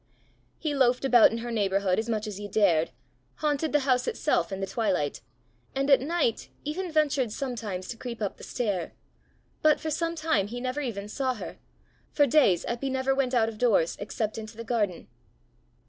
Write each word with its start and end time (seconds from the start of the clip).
He 0.57 0.73
loafed 0.73 1.05
about 1.05 1.29
in 1.31 1.37
her 1.45 1.51
neighbourhood 1.51 1.99
as 1.99 2.09
much 2.09 2.25
as 2.25 2.37
he 2.37 2.47
dared, 2.47 2.89
haunted 3.35 3.71
the 3.71 3.81
house 3.81 4.07
itself 4.07 4.51
in 4.51 4.59
the 4.59 4.65
twilight, 4.65 5.21
and 5.75 5.91
at 5.91 6.01
night 6.01 6.49
even 6.63 6.91
ventured 6.91 7.31
sometimes 7.31 7.87
to 7.89 7.97
creep 7.97 8.19
up 8.19 8.37
the 8.37 8.43
stair, 8.43 8.93
but 9.61 9.79
for 9.79 9.91
some 9.91 10.15
time 10.15 10.47
he 10.47 10.59
never 10.59 10.81
even 10.81 11.07
saw 11.07 11.35
her: 11.35 11.59
for 12.09 12.25
days 12.25 12.65
Eppy 12.67 12.89
never 12.89 13.13
went 13.13 13.35
out 13.35 13.47
of 13.47 13.59
doors 13.59 13.95
except 13.99 14.39
into 14.39 14.57
the 14.57 14.63
garden. 14.63 15.07